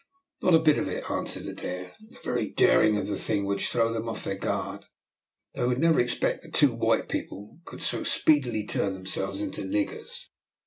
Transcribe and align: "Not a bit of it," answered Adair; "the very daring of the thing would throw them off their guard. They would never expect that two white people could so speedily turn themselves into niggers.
"Not 0.41 0.55
a 0.55 0.59
bit 0.59 0.79
of 0.79 0.87
it," 0.87 1.03
answered 1.11 1.45
Adair; 1.45 1.93
"the 2.01 2.17
very 2.23 2.49
daring 2.49 2.97
of 2.97 3.05
the 3.05 3.15
thing 3.15 3.45
would 3.45 3.61
throw 3.61 3.93
them 3.93 4.09
off 4.09 4.23
their 4.23 4.33
guard. 4.35 4.85
They 5.53 5.63
would 5.63 5.77
never 5.77 5.99
expect 5.99 6.41
that 6.41 6.53
two 6.55 6.73
white 6.73 7.07
people 7.07 7.59
could 7.65 7.83
so 7.83 8.03
speedily 8.03 8.65
turn 8.65 8.95
themselves 8.95 9.43
into 9.43 9.61
niggers. 9.61 10.25